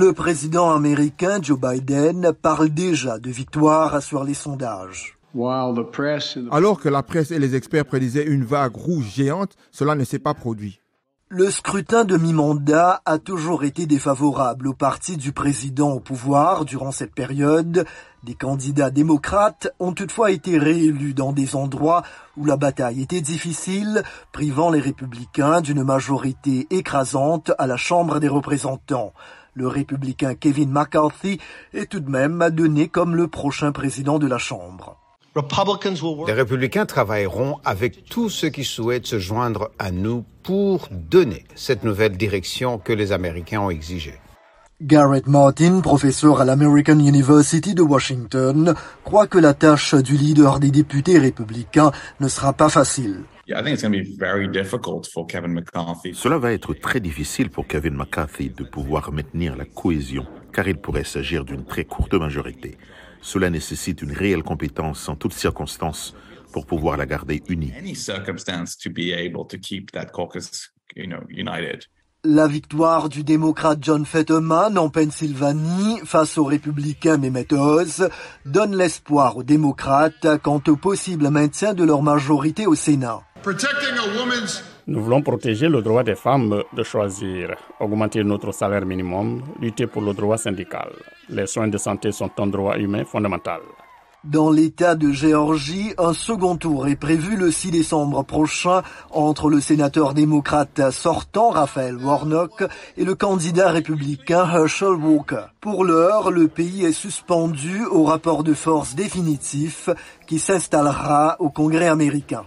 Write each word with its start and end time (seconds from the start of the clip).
Le 0.00 0.12
président 0.12 0.70
américain 0.70 1.40
Joe 1.42 1.58
Biden 1.58 2.30
parle 2.40 2.68
déjà 2.68 3.18
de 3.18 3.30
victoire 3.30 4.00
sur 4.00 4.22
les 4.22 4.32
sondages. 4.32 5.18
Alors 6.52 6.78
que 6.78 6.88
la 6.88 7.02
presse 7.02 7.32
et 7.32 7.40
les 7.40 7.56
experts 7.56 7.84
prédisaient 7.84 8.24
une 8.24 8.44
vague 8.44 8.76
rouge 8.76 9.12
géante, 9.12 9.56
cela 9.72 9.96
ne 9.96 10.04
s'est 10.04 10.20
pas 10.20 10.34
produit. 10.34 10.78
Le 11.30 11.50
scrutin 11.50 12.04
de 12.04 12.16
mi-mandat 12.16 13.02
a 13.04 13.18
toujours 13.18 13.64
été 13.64 13.86
défavorable 13.86 14.68
au 14.68 14.72
parti 14.72 15.16
du 15.16 15.32
président 15.32 15.90
au 15.90 16.00
pouvoir 16.00 16.64
durant 16.64 16.92
cette 16.92 17.14
période. 17.14 17.84
Des 18.22 18.34
candidats 18.34 18.90
démocrates 18.90 19.68
ont 19.80 19.92
toutefois 19.92 20.30
été 20.30 20.58
réélus 20.58 21.12
dans 21.12 21.32
des 21.32 21.56
endroits 21.56 22.04
où 22.36 22.44
la 22.44 22.56
bataille 22.56 23.02
était 23.02 23.20
difficile, 23.20 24.04
privant 24.32 24.70
les 24.70 24.80
républicains 24.80 25.60
d'une 25.60 25.82
majorité 25.82 26.68
écrasante 26.70 27.50
à 27.58 27.66
la 27.66 27.76
Chambre 27.76 28.20
des 28.20 28.28
représentants. 28.28 29.12
Le 29.58 29.66
républicain 29.66 30.36
Kevin 30.36 30.70
McCarthy 30.70 31.40
est 31.74 31.90
tout 31.90 31.98
de 31.98 32.08
même 32.08 32.48
donné 32.52 32.86
comme 32.86 33.16
le 33.16 33.26
prochain 33.26 33.72
président 33.72 34.20
de 34.20 34.28
la 34.28 34.38
Chambre. 34.38 34.96
Les 35.34 36.32
républicains 36.32 36.86
travailleront 36.86 37.58
avec 37.64 38.04
tous 38.04 38.28
ceux 38.28 38.50
qui 38.50 38.62
souhaitent 38.62 39.08
se 39.08 39.18
joindre 39.18 39.72
à 39.80 39.90
nous 39.90 40.24
pour 40.44 40.88
donner 40.92 41.44
cette 41.56 41.82
nouvelle 41.82 42.16
direction 42.16 42.78
que 42.78 42.92
les 42.92 43.10
Américains 43.10 43.60
ont 43.60 43.70
exigée. 43.70 44.20
Garrett 44.80 45.26
Martin, 45.26 45.80
professeur 45.80 46.40
à 46.40 46.44
l'American 46.44 47.00
University 47.00 47.74
de 47.74 47.82
Washington, 47.82 48.76
croit 49.02 49.26
que 49.26 49.38
la 49.38 49.54
tâche 49.54 49.96
du 49.96 50.16
leader 50.16 50.60
des 50.60 50.70
députés 50.70 51.18
républicains 51.18 51.90
ne 52.20 52.28
sera 52.28 52.52
pas 52.52 52.68
facile. 52.68 53.24
Cela 56.12 56.38
va 56.38 56.52
être 56.52 56.74
très 56.74 57.00
difficile 57.00 57.48
pour 57.48 57.66
Kevin 57.66 57.94
McCarthy 57.94 58.50
de 58.50 58.64
pouvoir 58.64 59.10
maintenir 59.10 59.56
la 59.56 59.64
cohésion, 59.64 60.26
car 60.52 60.68
il 60.68 60.76
pourrait 60.76 61.04
s'agir 61.04 61.44
d'une 61.44 61.64
très 61.64 61.84
courte 61.84 62.14
majorité. 62.14 62.76
Cela 63.22 63.48
nécessite 63.50 64.02
une 64.02 64.12
réelle 64.12 64.42
compétence 64.42 65.08
en 65.08 65.16
toutes 65.16 65.32
circonstances 65.32 66.14
pour 66.52 66.66
pouvoir 66.66 66.96
la 66.96 67.06
garder 67.06 67.42
unie. 67.48 67.72
La 72.24 72.48
victoire 72.48 73.08
du 73.08 73.22
démocrate 73.22 73.78
John 73.80 74.04
Fetterman 74.04 74.76
en 74.76 74.88
Pennsylvanie 74.90 76.00
face 76.04 76.36
au 76.36 76.44
républicain 76.44 77.16
Mehmet 77.16 77.52
Oz 77.52 78.08
donne 78.44 78.76
l'espoir 78.76 79.36
aux 79.36 79.44
démocrates 79.44 80.26
quant 80.42 80.60
au 80.66 80.76
possible 80.76 81.30
maintien 81.30 81.74
de 81.74 81.84
leur 81.84 82.02
majorité 82.02 82.66
au 82.66 82.74
Sénat. 82.74 83.22
Nous 84.86 85.02
voulons 85.02 85.22
protéger 85.22 85.68
le 85.68 85.82
droit 85.82 86.02
des 86.02 86.14
femmes 86.14 86.62
de 86.72 86.82
choisir, 86.82 87.54
augmenter 87.80 88.24
notre 88.24 88.52
salaire 88.52 88.86
minimum, 88.86 89.42
lutter 89.60 89.86
pour 89.86 90.02
le 90.02 90.14
droit 90.14 90.38
syndical. 90.38 90.90
Les 91.28 91.46
soins 91.46 91.68
de 91.68 91.78
santé 91.78 92.10
sont 92.12 92.30
un 92.38 92.46
droit 92.46 92.78
humain 92.78 93.04
fondamental. 93.04 93.60
Dans 94.24 94.50
l'État 94.50 94.96
de 94.96 95.12
Géorgie, 95.12 95.94
un 95.96 96.12
second 96.12 96.56
tour 96.56 96.88
est 96.88 96.96
prévu 96.96 97.36
le 97.36 97.52
6 97.52 97.70
décembre 97.70 98.24
prochain 98.24 98.82
entre 99.10 99.48
le 99.48 99.60
sénateur 99.60 100.12
démocrate 100.12 100.90
sortant 100.90 101.50
Raphaël 101.50 101.96
Warnock 101.96 102.64
et 102.96 103.04
le 103.04 103.14
candidat 103.14 103.70
républicain 103.70 104.44
Herschel 104.50 104.88
Walker. 104.88 105.44
Pour 105.60 105.84
l'heure, 105.84 106.32
le 106.32 106.48
pays 106.48 106.84
est 106.84 106.92
suspendu 106.92 107.84
au 107.86 108.04
rapport 108.04 108.42
de 108.42 108.54
force 108.54 108.96
définitif 108.96 109.88
qui 110.26 110.40
s'installera 110.40 111.36
au 111.38 111.50
Congrès 111.50 111.88
américain. 111.88 112.42